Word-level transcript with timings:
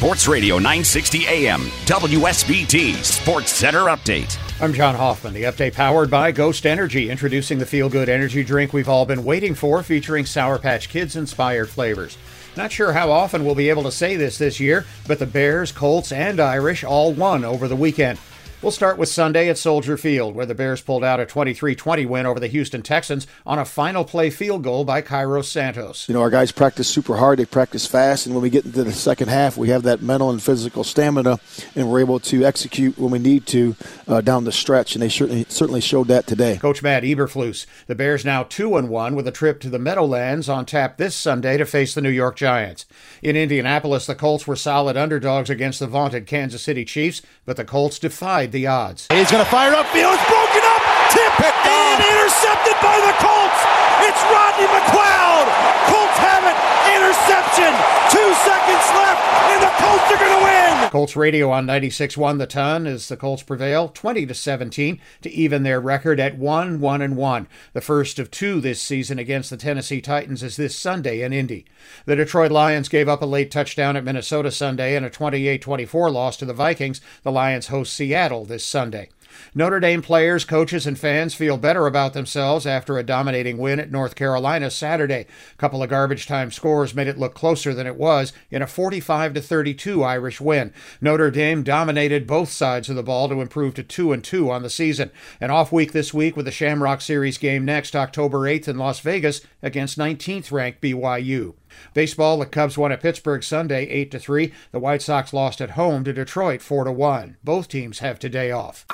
Sports 0.00 0.26
Radio 0.26 0.56
960 0.56 1.26
AM, 1.26 1.60
WSBT 1.84 2.94
Sports 3.04 3.52
Center 3.52 3.80
Update. 3.80 4.38
I'm 4.58 4.72
John 4.72 4.94
Hoffman. 4.94 5.34
The 5.34 5.42
update 5.42 5.74
powered 5.74 6.10
by 6.10 6.32
Ghost 6.32 6.64
Energy, 6.64 7.10
introducing 7.10 7.58
the 7.58 7.66
feel 7.66 7.90
good 7.90 8.08
energy 8.08 8.42
drink 8.42 8.72
we've 8.72 8.88
all 8.88 9.04
been 9.04 9.24
waiting 9.24 9.54
for, 9.54 9.82
featuring 9.82 10.24
Sour 10.24 10.58
Patch 10.58 10.88
Kids 10.88 11.16
inspired 11.16 11.68
flavors. 11.68 12.16
Not 12.56 12.72
sure 12.72 12.94
how 12.94 13.10
often 13.10 13.44
we'll 13.44 13.54
be 13.54 13.68
able 13.68 13.82
to 13.82 13.92
say 13.92 14.16
this 14.16 14.38
this 14.38 14.58
year, 14.58 14.86
but 15.06 15.18
the 15.18 15.26
Bears, 15.26 15.70
Colts, 15.70 16.12
and 16.12 16.40
Irish 16.40 16.82
all 16.82 17.12
won 17.12 17.44
over 17.44 17.68
the 17.68 17.76
weekend. 17.76 18.18
We'll 18.62 18.72
start 18.72 18.98
with 18.98 19.08
Sunday 19.08 19.48
at 19.48 19.56
Soldier 19.56 19.96
Field, 19.96 20.34
where 20.34 20.44
the 20.44 20.54
Bears 20.54 20.82
pulled 20.82 21.02
out 21.02 21.18
a 21.18 21.24
23 21.24 21.74
20 21.74 22.04
win 22.04 22.26
over 22.26 22.38
the 22.38 22.46
Houston 22.46 22.82
Texans 22.82 23.26
on 23.46 23.58
a 23.58 23.64
final 23.64 24.04
play 24.04 24.28
field 24.28 24.62
goal 24.62 24.84
by 24.84 25.00
Cairo 25.00 25.40
Santos. 25.40 26.06
You 26.10 26.12
know, 26.12 26.20
our 26.20 26.28
guys 26.28 26.52
practice 26.52 26.86
super 26.86 27.16
hard, 27.16 27.38
they 27.38 27.46
practice 27.46 27.86
fast, 27.86 28.26
and 28.26 28.34
when 28.34 28.42
we 28.42 28.50
get 28.50 28.66
into 28.66 28.84
the 28.84 28.92
second 28.92 29.28
half, 29.28 29.56
we 29.56 29.70
have 29.70 29.84
that 29.84 30.02
mental 30.02 30.28
and 30.28 30.42
physical 30.42 30.84
stamina, 30.84 31.40
and 31.74 31.90
we're 31.90 32.00
able 32.00 32.20
to 32.20 32.44
execute 32.44 32.98
when 32.98 33.10
we 33.10 33.18
need 33.18 33.46
to 33.46 33.76
uh, 34.06 34.20
down 34.20 34.44
the 34.44 34.52
stretch, 34.52 34.94
and 34.94 35.00
they 35.00 35.08
certainly, 35.08 35.46
certainly 35.48 35.80
showed 35.80 36.08
that 36.08 36.26
today. 36.26 36.58
Coach 36.58 36.82
Matt 36.82 37.02
Eberflus. 37.02 37.64
The 37.86 37.94
Bears 37.94 38.26
now 38.26 38.42
2 38.42 38.76
and 38.76 38.90
1 38.90 39.14
with 39.14 39.26
a 39.26 39.32
trip 39.32 39.60
to 39.60 39.70
the 39.70 39.78
Meadowlands 39.78 40.50
on 40.50 40.66
tap 40.66 40.98
this 40.98 41.14
Sunday 41.14 41.56
to 41.56 41.64
face 41.64 41.94
the 41.94 42.02
New 42.02 42.10
York 42.10 42.36
Giants. 42.36 42.84
In 43.22 43.36
Indianapolis, 43.36 44.04
the 44.04 44.14
Colts 44.14 44.46
were 44.46 44.54
solid 44.54 44.98
underdogs 44.98 45.48
against 45.48 45.80
the 45.80 45.86
vaunted 45.86 46.26
Kansas 46.26 46.62
City 46.62 46.84
Chiefs, 46.84 47.22
but 47.46 47.56
the 47.56 47.64
Colts 47.64 47.98
defied 47.98 48.49
the 48.52 48.66
odds. 48.66 49.06
He's 49.10 49.30
going 49.30 49.44
to 49.44 49.50
fire 49.50 49.72
upfield. 49.72 50.14
It's 50.14 50.28
broken 50.28 50.62
up. 50.64 50.82
Tip 51.10 51.34
and 51.42 51.98
intercepted 52.00 52.76
by 52.82 52.96
the 53.02 53.14
Colts. 53.18 53.60
It's 54.06 54.22
Rodney 54.30 54.68
McLeod. 54.70 55.46
Colts 55.90 56.18
have 56.22 56.44
it. 56.46 56.56
Interception. 56.96 57.70
Two 58.10 58.30
seconds 58.46 58.86
left, 58.94 59.22
and 59.54 59.58
the 59.62 59.72
Colts 59.78 60.06
are 60.10 60.20
going 60.20 60.36
to 60.38 60.44
win. 60.44 60.79
Colts 60.90 61.14
radio 61.14 61.52
on 61.52 61.68
96.1 61.68 62.38
The 62.38 62.48
Ton 62.48 62.84
as 62.84 63.06
the 63.06 63.16
Colts 63.16 63.44
prevail 63.44 63.90
20 63.90 64.26
to 64.26 64.34
17 64.34 65.00
to 65.22 65.30
even 65.30 65.62
their 65.62 65.80
record 65.80 66.18
at 66.18 66.36
1 66.36 66.80
1 66.80 67.00
and 67.00 67.16
1. 67.16 67.48
The 67.74 67.80
first 67.80 68.18
of 68.18 68.28
two 68.28 68.60
this 68.60 68.82
season 68.82 69.16
against 69.16 69.50
the 69.50 69.56
Tennessee 69.56 70.00
Titans 70.00 70.42
is 70.42 70.56
this 70.56 70.76
Sunday 70.76 71.22
in 71.22 71.32
Indy. 71.32 71.64
The 72.06 72.16
Detroit 72.16 72.50
Lions 72.50 72.88
gave 72.88 73.08
up 73.08 73.22
a 73.22 73.26
late 73.26 73.52
touchdown 73.52 73.96
at 73.96 74.02
Minnesota 74.02 74.50
Sunday 74.50 74.96
and 74.96 75.06
a 75.06 75.10
28 75.10 75.62
24 75.62 76.10
loss 76.10 76.36
to 76.38 76.44
the 76.44 76.52
Vikings. 76.52 77.00
The 77.22 77.30
Lions 77.30 77.68
host 77.68 77.92
Seattle 77.92 78.44
this 78.44 78.66
Sunday. 78.66 79.10
Notre 79.54 79.80
Dame 79.80 80.02
players, 80.02 80.44
coaches, 80.44 80.86
and 80.86 80.98
fans 80.98 81.34
feel 81.34 81.56
better 81.56 81.86
about 81.86 82.12
themselves 82.12 82.66
after 82.66 82.98
a 82.98 83.02
dominating 83.02 83.58
win 83.58 83.80
at 83.80 83.90
North 83.90 84.14
Carolina 84.14 84.70
Saturday. 84.70 85.26
A 85.52 85.56
couple 85.56 85.82
of 85.82 85.90
garbage 85.90 86.26
time 86.26 86.50
scores 86.50 86.94
made 86.94 87.08
it 87.08 87.18
look 87.18 87.34
closer 87.34 87.74
than 87.74 87.86
it 87.86 87.96
was 87.96 88.32
in 88.50 88.62
a 88.62 88.66
45 88.66 89.34
to 89.34 89.40
32 89.40 90.02
Irish 90.02 90.40
win. 90.40 90.72
Notre 91.00 91.30
Dame 91.30 91.62
dominated 91.62 92.26
both 92.26 92.50
sides 92.50 92.88
of 92.88 92.96
the 92.96 93.02
ball 93.02 93.28
to 93.28 93.40
improve 93.40 93.74
to 93.74 93.82
2 93.82 94.12
and 94.12 94.22
2 94.22 94.50
on 94.50 94.62
the 94.62 94.70
season. 94.70 95.10
An 95.40 95.50
off 95.50 95.72
week 95.72 95.92
this 95.92 96.14
week 96.14 96.36
with 96.36 96.46
the 96.46 96.52
Shamrock 96.52 97.00
Series 97.00 97.38
game 97.38 97.64
next 97.64 97.96
October 97.96 98.40
8th 98.40 98.68
in 98.68 98.78
Las 98.78 99.00
Vegas 99.00 99.40
against 99.62 99.98
19th 99.98 100.52
ranked 100.52 100.80
BYU. 100.80 101.54
Baseball, 101.94 102.38
the 102.38 102.46
Cubs 102.46 102.76
won 102.76 102.92
at 102.92 103.00
Pittsburgh 103.00 103.42
Sunday 103.42 103.86
8 103.88 104.10
to 104.10 104.18
3. 104.18 104.52
The 104.72 104.80
White 104.80 105.02
Sox 105.02 105.32
lost 105.32 105.60
at 105.60 105.70
home 105.70 106.04
to 106.04 106.12
Detroit 106.12 106.62
4 106.62 106.84
to 106.84 106.92
1. 106.92 107.36
Both 107.44 107.68
teams 107.68 108.00
have 108.00 108.18
today 108.18 108.50
off. 108.50 108.86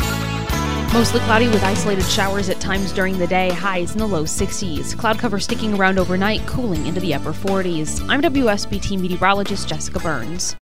Mostly 0.92 1.20
cloudy 1.20 1.48
with 1.48 1.62
isolated 1.62 2.04
showers 2.06 2.48
at 2.48 2.60
times 2.60 2.92
during 2.92 3.18
the 3.18 3.26
day, 3.26 3.50
highs 3.50 3.92
in 3.92 3.98
the 3.98 4.06
low 4.06 4.24
60s. 4.24 4.96
Cloud 4.96 5.18
cover 5.18 5.38
sticking 5.38 5.74
around 5.74 5.98
overnight, 5.98 6.46
cooling 6.46 6.86
into 6.86 7.00
the 7.00 7.14
upper 7.14 7.32
40s. 7.32 8.04
I'm 8.08 8.22
WSBT 8.22 8.98
meteorologist 8.98 9.68
Jessica 9.68 10.00
Burns. 10.00 10.56